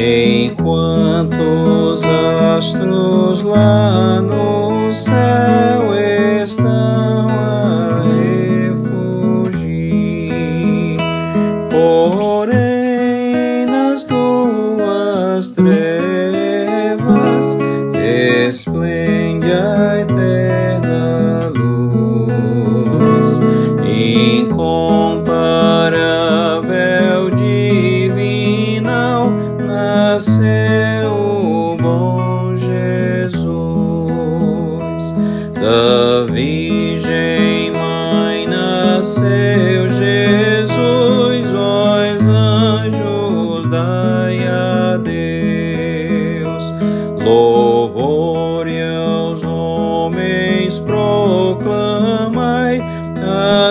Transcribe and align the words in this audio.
Enquanto 0.00 1.34
os 1.34 2.04
astros 2.04 3.42
lá 3.42 4.20
no 4.20 4.94
céu 4.94 5.92
estão 6.40 7.28
a 7.28 8.04
refugir, 8.04 9.58
porém 11.68 13.66
nas 13.66 14.04
tuas 14.04 15.50
trevas 15.50 15.76
esplende 18.48 19.50
a 19.50 19.98
eterna 20.02 21.50
luz. 21.56 23.40
Nasceu 39.08 39.88
Jesus, 39.88 41.50
vós 41.50 42.20
anjos 42.28 43.70
dai 43.70 44.46
a 44.46 44.98
Deus. 44.98 46.74
Louvor 47.24 48.66
aos 48.68 49.42
homens 49.44 50.78
proclamai 50.80 52.02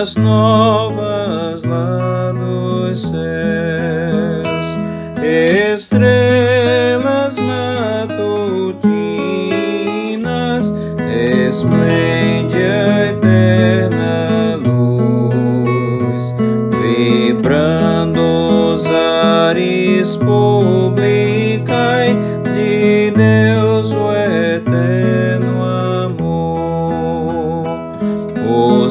as 0.00 0.16
novas 0.16 1.62
lá 1.62 2.32
dos 2.32 3.00
céus, 3.00 4.58
estrelas 5.22 6.37
eterno 24.68 25.64
amor. 26.04 27.64
O 28.48 28.88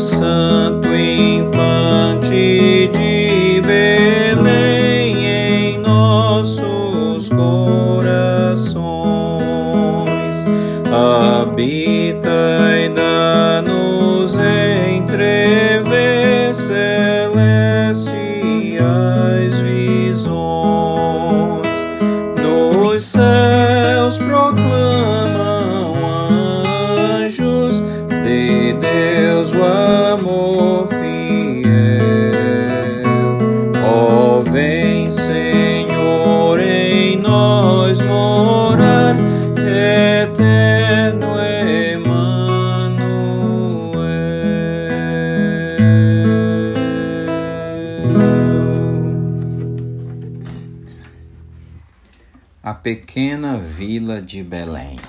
pequena 52.84 53.58
vila 53.58 54.22
de 54.22 54.44
Belém. 54.44 55.00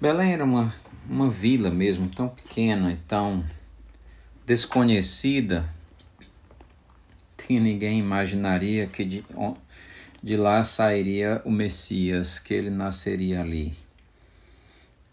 Belém 0.00 0.32
era 0.32 0.44
uma, 0.44 0.74
uma 1.08 1.30
vila 1.30 1.70
mesmo, 1.70 2.08
tão 2.08 2.28
pequena 2.28 2.92
e 2.92 2.96
tão 2.96 3.44
desconhecida 4.46 5.68
que 7.36 7.60
ninguém 7.60 7.98
imaginaria 7.98 8.86
que 8.86 9.04
de, 9.04 9.24
de 10.22 10.36
lá 10.36 10.64
sairia 10.64 11.40
o 11.44 11.50
Messias, 11.50 12.38
que 12.38 12.54
ele 12.54 12.70
nasceria 12.70 13.40
ali. 13.40 13.74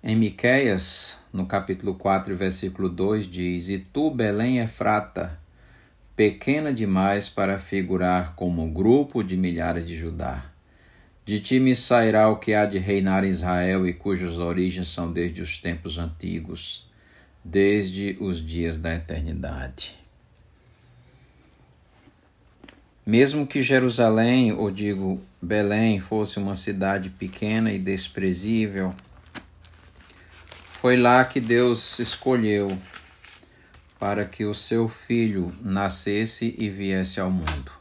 Em 0.02 0.16
Miqueias, 0.16 1.18
no 1.34 1.46
capítulo 1.46 1.94
4, 1.96 2.36
versículo 2.36 2.88
2, 2.88 3.26
diz: 3.26 3.70
E 3.70 3.80
tu, 3.80 4.10
Belém 4.10 4.60
Efrata, 4.60 5.38
pequena 6.16 6.74
demais 6.74 7.30
para 7.30 7.60
figurar 7.60 8.34
como 8.36 8.72
grupo 8.72 9.24
de 9.24 9.36
milhares 9.36 9.86
de 9.86 9.96
Judá. 9.96 10.49
De 11.30 11.40
ti 11.40 11.60
me 11.60 11.76
sairá 11.76 12.28
o 12.28 12.38
que 12.38 12.56
há 12.56 12.66
de 12.66 12.80
reinar 12.80 13.24
em 13.24 13.28
Israel 13.30 13.88
e 13.88 13.94
cujas 13.94 14.40
origens 14.40 14.88
são 14.88 15.14
desde 15.14 15.44
os 15.44 15.60
tempos 15.60 16.00
antigos, 16.00 16.90
desde 17.46 18.18
os 18.20 18.44
dias 18.44 18.80
da 18.80 18.96
eternidade. 18.96 19.96
Mesmo 23.06 23.46
que 23.46 23.62
Jerusalém, 23.62 24.54
ou 24.54 24.72
digo 24.72 25.22
Belém, 25.40 26.00
fosse 26.00 26.40
uma 26.40 26.56
cidade 26.56 27.12
pequena 27.12 27.72
e 27.72 27.78
desprezível, 27.78 28.96
foi 30.82 30.98
lá 30.98 31.24
que 31.24 31.40
Deus 31.40 32.00
escolheu 32.00 32.76
para 34.00 34.26
que 34.26 34.46
o 34.46 34.54
seu 34.56 34.88
filho 34.88 35.54
nascesse 35.62 36.56
e 36.58 36.72
viesse 36.72 37.20
ao 37.20 37.30
mundo. 37.30 37.79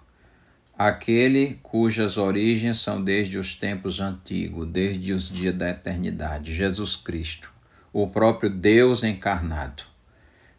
Aquele 0.78 1.58
cujas 1.60 2.16
origens 2.16 2.78
são 2.78 3.02
desde 3.02 3.36
os 3.36 3.56
tempos 3.56 3.98
antigos, 3.98 4.64
desde 4.68 5.12
os 5.12 5.28
dias 5.28 5.56
da 5.56 5.70
eternidade, 5.70 6.54
Jesus 6.54 6.94
Cristo, 6.94 7.52
o 7.92 8.06
próprio 8.06 8.48
Deus 8.48 9.02
encarnado. 9.02 9.82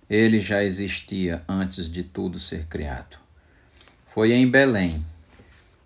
Ele 0.10 0.42
já 0.42 0.62
existia 0.62 1.42
antes 1.48 1.90
de 1.90 2.04
tudo 2.04 2.38
ser 2.38 2.66
criado. 2.66 3.18
Foi 4.14 4.34
em 4.34 4.46
Belém, 4.46 5.06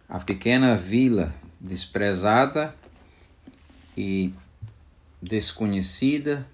a 0.10 0.18
pequena 0.18 0.76
vila 0.76 1.32
desprezada 1.62 2.74
e 3.96 4.34
desconhecida 5.22 6.48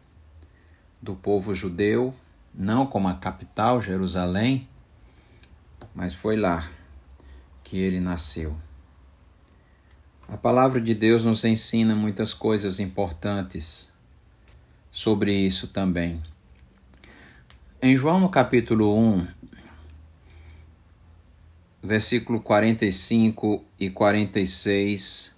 do 1.01 1.15
povo 1.15 1.55
judeu, 1.55 2.13
não 2.53 2.85
como 2.85 3.07
a 3.07 3.13
capital, 3.13 3.81
Jerusalém, 3.81 4.67
mas 5.95 6.13
foi 6.13 6.35
lá 6.35 6.69
que 7.69 7.77
ele 7.77 7.99
nasceu. 7.99 8.55
A 10.27 10.35
palavra 10.35 10.81
de 10.81 10.95
Deus 10.95 11.23
nos 11.23 11.43
ensina 11.43 11.95
muitas 11.95 12.33
coisas 12.33 12.79
importantes 12.79 13.93
sobre 14.91 15.33
isso 15.33 15.67
também. 15.67 16.19
Em 17.79 17.95
João, 17.95 18.19
no 18.19 18.27
capítulo 18.27 18.97
1, 18.97 19.27
versículo 21.83 22.39
45 22.39 23.63
e 23.79 23.91
46, 23.91 25.35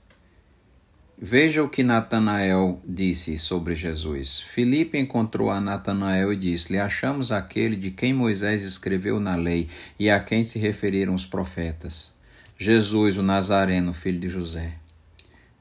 veja 1.17 1.61
o 1.61 1.69
que 1.69 1.83
Natanael 1.83 2.81
disse 2.85 3.38
sobre 3.38 3.75
Jesus. 3.75 4.39
Filipe 4.39 4.97
encontrou 4.97 5.50
a 5.50 5.59
Natanael 5.59 6.31
e 6.31 6.38
disse-lhe: 6.38 6.79
Achamos 6.79 7.29
aquele 7.29 7.75
de 7.75 7.91
quem 7.91 8.13
Moisés 8.13 8.63
escreveu 8.63 9.19
na 9.19 9.35
lei 9.35 9.69
e 10.00 10.09
a 10.09 10.19
quem 10.21 10.45
se 10.45 10.57
referiram 10.59 11.13
os 11.13 11.25
profetas. 11.25 12.20
Jesus, 12.63 13.17
o 13.17 13.23
Nazareno, 13.23 13.91
filho 13.91 14.19
de 14.19 14.29
José. 14.29 14.75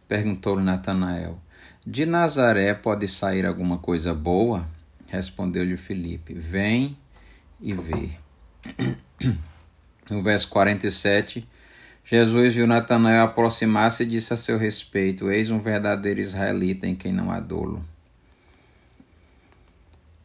Perguntou-lhe 0.06 0.62
Natanael: 0.62 1.40
De 1.86 2.04
Nazaré 2.04 2.74
pode 2.74 3.08
sair 3.08 3.46
alguma 3.46 3.78
coisa 3.78 4.12
boa? 4.12 4.68
Respondeu-lhe 5.06 5.78
Filipe: 5.78 6.34
Vem 6.34 6.94
e 7.58 7.72
vê. 7.72 8.10
No 10.10 10.22
verso 10.22 10.48
47, 10.48 11.48
Jesus 12.04 12.54
viu 12.54 12.66
Natanael 12.66 13.22
aproximar-se 13.22 14.02
e 14.02 14.06
disse 14.06 14.34
a 14.34 14.36
seu 14.36 14.58
respeito: 14.58 15.30
Eis 15.30 15.50
um 15.50 15.58
verdadeiro 15.58 16.20
israelita 16.20 16.86
em 16.86 16.94
quem 16.94 17.14
não 17.14 17.30
há 17.30 17.40
dolo. 17.40 17.82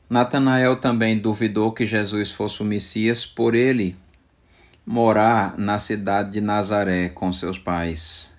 Natanael 0.10 0.76
também 0.76 1.18
duvidou 1.18 1.72
que 1.72 1.86
Jesus 1.86 2.32
fosse 2.32 2.62
o 2.62 2.66
Messias 2.66 3.26
por 3.26 3.56
ele 3.56 3.96
morar 4.86 5.58
na 5.58 5.80
cidade 5.80 6.34
de 6.34 6.42
Nazaré 6.42 7.10
com 7.10 7.34
seus 7.34 7.58
pais. 7.58 8.38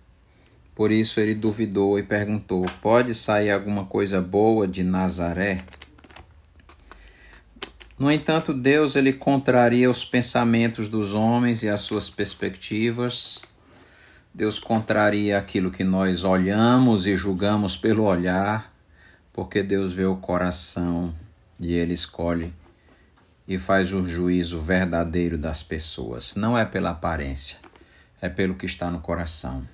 Por 0.74 0.92
isso 0.92 1.18
ele 1.18 1.34
duvidou 1.34 1.98
e 1.98 2.02
perguntou: 2.02 2.66
Pode 2.80 3.14
sair 3.14 3.50
alguma 3.50 3.84
coisa 3.84 4.20
boa 4.20 4.68
de 4.68 4.84
Nazaré? 4.84 5.64
No 7.98 8.12
entanto, 8.12 8.52
Deus 8.52 8.94
ele 8.94 9.12
contraria 9.12 9.90
os 9.90 10.04
pensamentos 10.04 10.86
dos 10.86 11.14
homens 11.14 11.62
e 11.62 11.68
as 11.68 11.80
suas 11.80 12.10
perspectivas. 12.10 13.42
Deus 14.34 14.58
contraria 14.58 15.38
aquilo 15.38 15.70
que 15.70 15.82
nós 15.82 16.22
olhamos 16.22 17.06
e 17.06 17.16
julgamos 17.16 17.74
pelo 17.74 18.04
olhar, 18.04 18.70
porque 19.32 19.62
Deus 19.62 19.94
vê 19.94 20.04
o 20.04 20.16
coração 20.16 21.14
e 21.58 21.72
Ele 21.72 21.94
escolhe 21.94 22.52
e 23.46 23.58
faz 23.58 23.92
o 23.92 24.06
juízo 24.06 24.60
verdadeiro 24.60 25.38
das 25.38 25.62
pessoas. 25.62 26.34
Não 26.34 26.56
é 26.56 26.64
pela 26.64 26.90
aparência, 26.90 27.58
é 28.20 28.28
pelo 28.28 28.54
que 28.54 28.66
está 28.66 28.90
no 28.90 29.00
coração. 29.00 29.66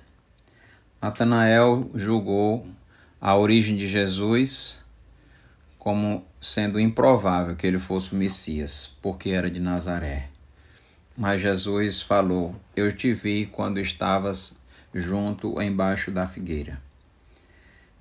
Natanael 1.01 1.89
julgou 1.93 2.67
a 3.19 3.35
origem 3.35 3.75
de 3.75 3.87
Jesus 3.87 4.81
como 5.79 6.25
sendo 6.39 6.79
improvável 6.79 7.55
que 7.55 7.67
ele 7.67 7.79
fosse 7.79 8.13
o 8.13 8.15
Messias, 8.15 8.97
porque 9.01 9.31
era 9.31 9.51
de 9.51 9.59
Nazaré. 9.59 10.29
Mas 11.17 11.41
Jesus 11.41 12.01
falou: 12.01 12.55
Eu 12.75 12.91
te 12.91 13.13
vi 13.13 13.45
quando 13.45 13.79
estavas 13.79 14.57
junto 14.93 15.61
embaixo 15.61 16.09
da 16.09 16.25
figueira. 16.25 16.81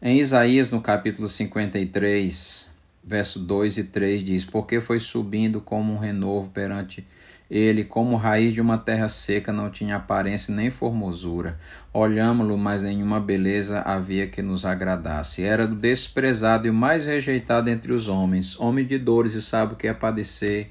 Em 0.01 0.19
Isaías, 0.19 0.71
no 0.71 0.81
capítulo 0.81 1.29
53, 1.29 2.72
verso 3.05 3.39
2 3.39 3.79
e 3.79 3.85
3 3.85 4.25
diz: 4.25 4.45
Porque 4.45 4.81
foi 4.81 4.99
subindo 4.99 5.61
como 5.61 5.93
um 5.93 5.99
renovo 5.99 6.51
perante 6.51 7.07
ele, 7.55 7.85
como 7.85 8.17
raiz 8.17 8.55
de 8.55 8.63
uma 8.63 8.79
terra 8.79 9.11
seca, 9.11 9.53
não 9.53 9.69
tinha 9.69 9.97
aparência 9.97 10.55
nem 10.55 10.71
formosura. 10.71 11.61
Olhámo-lo, 11.93 12.57
mas 12.57 12.83
nenhuma 12.83 13.21
beleza 13.21 13.83
havia 13.83 14.27
que 14.27 14.41
nos 14.41 14.65
agradasse. 14.65 15.45
Era 15.45 15.67
do 15.67 15.75
desprezado 15.75 16.67
e 16.67 16.71
o 16.71 16.75
mais 16.75 17.05
rejeitado 17.05 17.69
entre 17.69 17.93
os 17.93 18.09
homens, 18.09 18.59
homem 18.59 18.87
de 18.87 18.97
dores 18.97 19.35
e 19.35 19.43
sabe 19.43 19.75
o 19.75 19.77
que 19.77 19.87
é 19.87 19.93
padecer. 19.93 20.71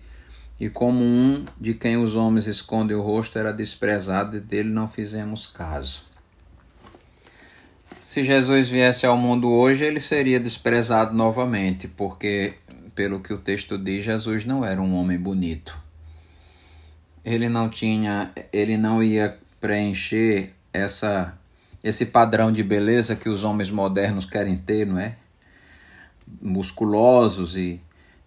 E 0.59 0.69
como 0.69 1.03
um 1.03 1.45
de 1.59 1.75
quem 1.75 1.97
os 1.97 2.15
homens 2.15 2.47
escondem 2.47 2.97
o 2.97 3.01
rosto 3.03 3.37
era 3.37 3.53
desprezado, 3.53 4.37
e 4.37 4.39
dele 4.39 4.69
não 4.69 4.87
fizemos 4.87 5.45
caso. 5.45 6.10
Se 8.11 8.25
Jesus 8.25 8.67
viesse 8.67 9.05
ao 9.05 9.15
mundo 9.15 9.49
hoje, 9.49 9.85
ele 9.85 9.99
seria 9.99 10.39
desprezado 10.39 11.15
novamente, 11.15 11.87
porque, 11.87 12.55
pelo 12.93 13.21
que 13.21 13.33
o 13.33 13.37
texto 13.37 13.77
diz, 13.77 14.03
Jesus 14.03 14.43
não 14.43 14.65
era 14.65 14.81
um 14.81 14.95
homem 14.95 15.17
bonito 15.17 15.79
ele 17.23 17.47
não 17.47 17.69
tinha, 17.69 18.31
ele 18.51 18.77
não 18.77 19.01
ia 19.01 19.37
preencher 19.59 20.53
essa 20.73 21.37
esse 21.83 22.05
padrão 22.05 22.51
de 22.51 22.61
beleza 22.61 23.15
que 23.15 23.27
os 23.27 23.43
homens 23.43 23.71
modernos 23.71 24.23
querem 24.23 24.55
ter, 24.55 24.85
não 24.85 24.99
é? 24.99 25.15
Musculosos 26.39 27.57
e, 27.57 27.81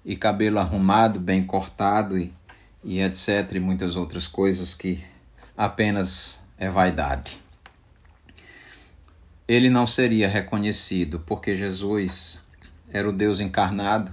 e 0.05 0.17
cabelo 0.17 0.59
arrumado, 0.59 1.21
bem 1.21 1.45
cortado 1.45 2.19
e, 2.19 2.33
e 2.83 3.01
etc. 3.01 3.53
E 3.55 3.61
muitas 3.61 3.95
outras 3.95 4.27
coisas 4.27 4.75
que 4.75 5.05
apenas 5.57 6.45
é 6.59 6.69
vaidade. 6.69 7.44
Ele 9.47 9.69
não 9.69 9.87
seria 9.87 10.27
reconhecido 10.27 11.21
porque 11.21 11.55
Jesus 11.55 12.43
era 12.91 13.09
o 13.09 13.13
Deus 13.13 13.41
encarnado 13.41 14.11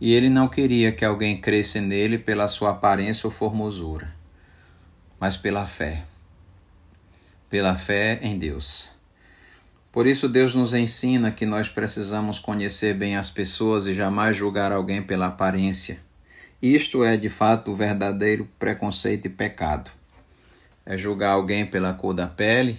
e 0.00 0.12
ele 0.12 0.28
não 0.28 0.46
queria 0.46 0.92
que 0.92 1.04
alguém 1.04 1.40
cresce 1.40 1.80
nele 1.80 2.16
pela 2.16 2.46
sua 2.46 2.70
aparência 2.70 3.26
ou 3.26 3.32
formosura, 3.32 4.08
mas 5.18 5.36
pela 5.36 5.66
fé. 5.66 6.04
Pela 7.50 7.74
fé 7.74 8.20
em 8.22 8.38
Deus. 8.38 8.90
Por 9.90 10.06
isso, 10.06 10.28
Deus 10.28 10.54
nos 10.54 10.74
ensina 10.74 11.32
que 11.32 11.46
nós 11.46 11.68
precisamos 11.68 12.38
conhecer 12.38 12.94
bem 12.94 13.16
as 13.16 13.30
pessoas 13.30 13.86
e 13.86 13.94
jamais 13.94 14.36
julgar 14.36 14.70
alguém 14.70 15.02
pela 15.02 15.28
aparência. 15.28 15.98
Isto 16.60 17.02
é, 17.02 17.16
de 17.16 17.30
fato, 17.30 17.72
o 17.72 17.74
verdadeiro 17.74 18.48
preconceito 18.58 19.24
e 19.24 19.30
pecado. 19.30 19.90
É 20.84 20.96
julgar 20.98 21.30
alguém 21.30 21.64
pela 21.64 21.94
cor 21.94 22.12
da 22.12 22.26
pele, 22.26 22.78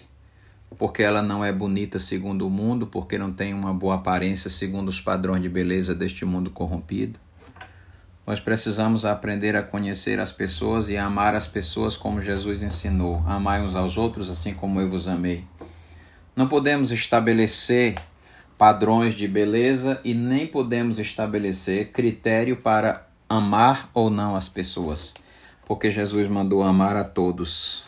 porque 0.75 1.02
ela 1.04 1.22
não 1.22 1.44
é 1.44 1.52
bonita 1.52 2.00
segundo 2.00 2.46
o 2.46 2.50
mundo, 2.50 2.88
porque 2.88 3.18
não 3.18 3.31
tem 3.31 3.54
uma 3.54 3.74
boa 3.74 3.96
aparência 3.96 4.50
segundo 4.50 4.90
os 4.90 5.00
padrões 5.00 5.42
de 5.42 5.50
beleza 5.50 5.96
deste 5.96 6.25
mundo 6.25 6.50
corrompido. 6.50 7.19
Nós 8.25 8.42
precisamos 8.42 9.06
aprender 9.06 9.56
a 9.56 9.64
conhecer 9.64 10.19
as 10.19 10.34
pessoas 10.34 10.90
e 10.90 10.98
a 10.98 11.06
amar 11.06 11.34
as 11.34 11.48
pessoas 11.48 11.96
como 11.96 12.22
Jesus 12.22 12.62
ensinou. 12.62 13.24
Amai 13.25 13.62
uns 13.62 13.75
aos 13.75 13.98
outros 13.98 14.30
assim 14.30 14.54
como 14.54 14.81
eu 14.81 14.90
vos 14.90 15.08
amei. 15.08 15.46
Não 16.36 16.48
podemos 16.48 16.92
estabelecer 16.92 17.96
padrões 18.58 19.14
de 19.14 19.28
beleza 19.28 20.02
e 20.04 20.14
nem 20.14 20.46
podemos 20.46 21.00
estabelecer 21.00 21.92
critério 21.92 22.58
para 22.58 23.08
amar 23.30 23.90
ou 23.94 24.10
não 24.10 24.36
as 24.36 24.50
pessoas, 24.50 25.14
porque 25.66 25.90
Jesus 25.90 26.28
mandou 26.28 26.64
amar 26.64 26.98
a 26.98 27.04
todos 27.04 27.87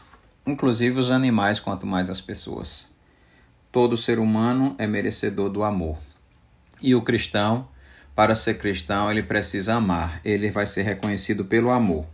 inclusive 0.49 0.99
os 0.99 1.11
animais, 1.11 1.59
quanto 1.59 1.85
mais 1.85 2.09
as 2.09 2.21
pessoas. 2.21 2.93
Todo 3.71 3.95
ser 3.95 4.19
humano 4.19 4.75
é 4.77 4.87
merecedor 4.87 5.49
do 5.49 5.63
amor. 5.63 5.97
E 6.81 6.95
o 6.95 7.01
cristão, 7.01 7.67
para 8.15 8.35
ser 8.35 8.57
cristão, 8.57 9.11
ele 9.11 9.23
precisa 9.23 9.75
amar. 9.75 10.19
Ele 10.25 10.49
vai 10.49 10.65
ser 10.65 10.83
reconhecido 10.83 11.45
pelo 11.45 11.69
amor. 11.69 12.05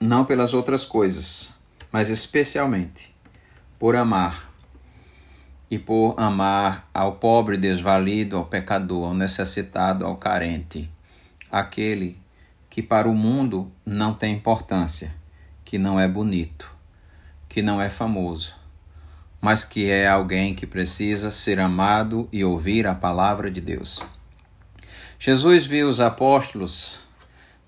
Não 0.00 0.24
pelas 0.24 0.54
outras 0.54 0.84
coisas, 0.84 1.54
mas 1.92 2.08
especialmente 2.08 3.14
por 3.78 3.94
amar. 3.94 4.50
E 5.70 5.78
por 5.78 6.14
amar 6.18 6.88
ao 6.92 7.16
pobre 7.16 7.56
desvalido, 7.56 8.36
ao 8.36 8.44
pecador, 8.44 9.08
ao 9.08 9.14
necessitado, 9.14 10.04
ao 10.04 10.16
carente, 10.16 10.90
aquele 11.50 12.20
que 12.68 12.82
para 12.82 13.08
o 13.08 13.14
mundo 13.14 13.70
não 13.84 14.12
tem 14.12 14.34
importância 14.34 15.21
que 15.72 15.78
não 15.78 15.98
é 15.98 16.06
bonito, 16.06 16.70
que 17.48 17.62
não 17.62 17.80
é 17.80 17.88
famoso, 17.88 18.54
mas 19.40 19.64
que 19.64 19.88
é 19.88 20.06
alguém 20.06 20.54
que 20.54 20.66
precisa 20.66 21.30
ser 21.30 21.58
amado 21.58 22.28
e 22.30 22.44
ouvir 22.44 22.86
a 22.86 22.94
palavra 22.94 23.50
de 23.50 23.58
Deus. 23.58 24.04
Jesus 25.18 25.64
viu 25.64 25.88
os 25.88 25.98
apóstolos, 25.98 26.98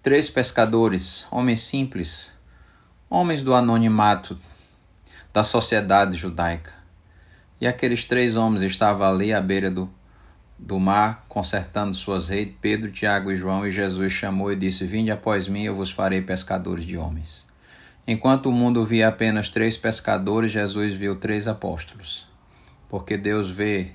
três 0.02 0.28
pescadores, 0.28 1.26
homens 1.30 1.60
simples, 1.60 2.34
homens 3.08 3.42
do 3.42 3.54
anonimato 3.54 4.38
da 5.32 5.42
sociedade 5.42 6.18
judaica. 6.18 6.74
E 7.58 7.66
aqueles 7.66 8.04
três 8.04 8.36
homens 8.36 8.60
estavam 8.60 9.08
ali 9.08 9.32
à 9.32 9.40
beira 9.40 9.70
do, 9.70 9.88
do 10.58 10.78
mar, 10.78 11.24
consertando 11.26 11.94
suas 11.94 12.28
redes, 12.28 12.54
Pedro, 12.60 12.92
Tiago 12.92 13.32
e 13.32 13.36
João, 13.36 13.66
e 13.66 13.70
Jesus 13.70 14.12
chamou 14.12 14.52
e 14.52 14.56
disse: 14.56 14.84
Vinde 14.84 15.10
após 15.10 15.48
mim, 15.48 15.62
eu 15.62 15.74
vos 15.74 15.90
farei 15.90 16.20
pescadores 16.20 16.84
de 16.84 16.98
homens. 16.98 17.53
Enquanto 18.06 18.50
o 18.50 18.52
mundo 18.52 18.84
via 18.84 19.08
apenas 19.08 19.48
três 19.48 19.78
pescadores, 19.78 20.52
Jesus 20.52 20.92
viu 20.92 21.16
três 21.16 21.48
apóstolos. 21.48 22.28
Porque 22.86 23.16
Deus 23.16 23.48
vê 23.48 23.92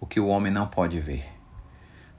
o 0.00 0.06
que 0.06 0.18
o 0.18 0.28
homem 0.28 0.50
não 0.50 0.66
pode 0.66 0.98
ver. 1.00 1.24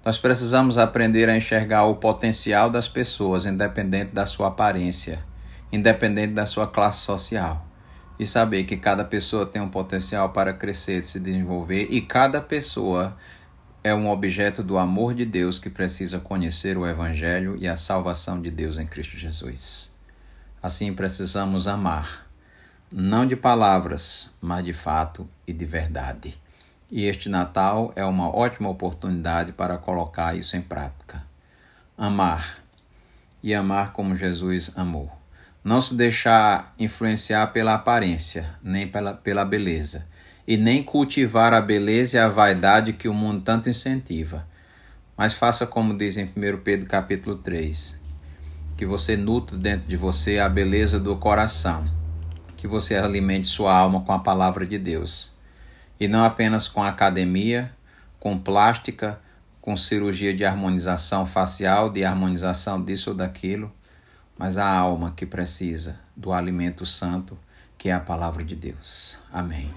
Nós 0.06 0.20
precisamos 0.20 0.78
aprender 0.78 1.28
a 1.28 1.36
enxergar 1.36 1.86
o 1.86 1.96
potencial 1.96 2.70
das 2.70 2.88
pessoas, 2.88 3.48
independente 3.48 4.14
da 4.14 4.28
sua 4.28 4.50
aparência, 4.50 5.26
independente 5.72 6.34
da 6.34 6.46
sua 6.46 6.68
classe 6.68 7.00
social, 7.00 7.66
e 8.20 8.26
saber 8.26 8.66
que 8.66 8.78
cada 8.78 9.04
pessoa 9.04 9.46
tem 9.46 9.62
um 9.62 9.70
potencial 9.70 10.30
para 10.30 10.54
crescer, 10.54 11.04
se 11.04 11.20
desenvolver, 11.20 11.88
e 11.90 12.00
cada 12.00 12.40
pessoa 12.40 13.18
é 13.84 13.94
um 13.94 14.08
objeto 14.08 14.62
do 14.62 14.78
amor 14.78 15.16
de 15.16 15.26
Deus 15.26 15.58
que 15.58 15.70
precisa 15.70 16.20
conhecer 16.20 16.78
o 16.78 16.86
Evangelho 16.86 17.58
e 17.60 17.68
a 17.68 17.76
salvação 17.76 18.40
de 18.40 18.52
Deus 18.52 18.78
em 18.78 18.86
Cristo 18.86 19.18
Jesus. 19.18 19.97
Assim 20.62 20.94
precisamos 20.94 21.68
amar, 21.68 22.28
não 22.92 23.26
de 23.28 23.36
palavras, 23.36 24.32
mas 24.42 24.64
de 24.66 24.74
fato 24.74 25.28
e 25.46 25.54
de 25.54 25.66
verdade. 25.66 26.38
E 26.90 27.04
este 27.04 27.28
Natal 27.28 27.92
é 27.96 28.06
uma 28.06 28.34
ótima 28.34 28.70
oportunidade 28.70 29.52
para 29.52 29.78
colocar 29.78 30.36
isso 30.36 30.56
em 30.56 30.62
prática. 30.62 31.22
Amar 31.98 32.60
e 33.44 33.54
amar 33.54 33.92
como 33.92 34.16
Jesus 34.16 34.72
amou. 34.76 35.12
Não 35.64 35.82
se 35.82 35.96
deixar 35.96 36.74
influenciar 36.80 37.48
pela 37.48 37.74
aparência, 37.74 38.56
nem 38.64 38.88
pela, 38.88 39.14
pela 39.14 39.44
beleza, 39.44 40.08
e 40.48 40.56
nem 40.56 40.82
cultivar 40.82 41.54
a 41.54 41.60
beleza 41.60 42.18
e 42.18 42.20
a 42.20 42.30
vaidade 42.30 42.94
que 42.94 43.10
o 43.10 43.14
mundo 43.14 43.44
tanto 43.44 43.70
incentiva. 43.70 44.48
Mas 45.18 45.34
faça 45.34 45.68
como 45.68 45.98
diz 45.98 46.16
em 46.16 46.24
1 46.24 46.62
Pedro 46.64 46.88
capítulo 46.88 47.38
3, 47.38 48.02
que 48.78 48.86
você 48.86 49.18
nutre 49.18 49.58
dentro 49.58 49.88
de 49.88 49.98
você 49.98 50.38
a 50.38 50.48
beleza 50.48 51.00
do 51.00 51.18
coração, 51.18 51.90
que 52.56 52.68
você 52.68 52.96
alimente 52.96 53.48
sua 53.48 53.76
alma 53.76 54.02
com 54.02 54.12
a 54.12 54.20
palavra 54.20 54.68
de 54.68 54.78
Deus, 54.78 55.36
e 56.00 56.08
não 56.08 56.24
apenas 56.24 56.68
com 56.68 56.84
academia, 56.84 57.72
com 58.20 58.38
plástica, 58.38 59.20
com 59.60 59.76
cirurgia 59.76 60.32
de 60.32 60.46
harmonização 60.46 61.26
facial, 61.26 61.90
de 61.90 62.06
harmonização 62.06 62.84
disso 62.84 63.10
ou 63.10 63.16
daquilo, 63.16 63.72
mas 64.38 64.58
a 64.58 64.72
alma 64.72 65.12
que 65.18 65.26
precisa 65.26 66.00
do 66.16 66.32
alimento 66.32 66.86
santo, 66.86 67.36
que 67.80 67.90
é 67.90 67.94
a 67.94 68.00
palavra 68.00 68.44
de 68.44 68.56
Deus. 68.56 69.18
Amém. 69.34 69.72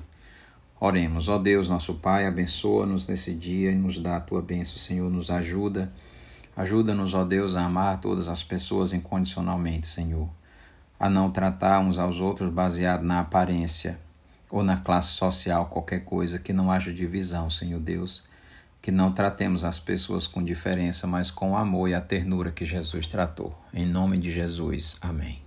Oremos, 0.78 1.26
ó 1.26 1.38
Deus, 1.38 1.71
nosso 1.71 1.95
Pai, 1.95 2.26
abençoa-nos 2.26 3.07
nesse 3.07 3.33
dia 3.33 3.73
e 3.73 3.76
nos 3.76 3.99
dá 3.99 4.16
a 4.16 4.21
tua 4.21 4.42
bênção, 4.42 4.76
Senhor, 4.76 5.11
nos 5.11 5.30
ajuda 5.30 5.90
Ajuda-nos, 6.61 7.14
ó 7.14 7.25
Deus, 7.25 7.57
a 7.57 7.64
amar 7.64 8.02
todas 8.02 8.29
as 8.29 8.45
pessoas 8.45 8.93
incondicionalmente, 8.93 9.87
Senhor. 9.87 10.29
a 10.99 11.09
não 11.09 11.31
tratar 11.31 11.81
uns 11.81 11.99
aos 11.99 12.21
outros 12.21 12.52
baseado 12.52 13.02
na 13.02 13.21
aparência 13.21 13.99
ou 14.50 14.62
na 14.62 14.76
classe 14.76 15.12
social, 15.12 15.71
qualquer 15.71 16.00
coisa, 16.00 16.38
que 16.38 16.52
não 16.52 16.71
haja 16.71 16.93
divisão, 16.93 17.49
Senhor 17.49 17.81
Deus. 17.81 18.25
Que 18.83 18.90
não 18.90 19.11
tratemos 19.11 19.64
as 19.64 19.81
pessoas 19.81 20.26
com 20.26 20.45
diferença, 20.45 21.07
mas 21.07 21.31
com 21.31 21.52
o 21.52 21.57
amor 21.57 21.88
e 21.88 21.95
a 21.95 22.00
ternura 22.02 22.52
que 22.52 22.67
Jesus 22.67 23.07
tratou. 23.07 23.59
Em 23.73 23.87
nome 23.87 24.19
de 24.19 24.31
Jesus, 24.31 24.99
amém. 25.00 25.40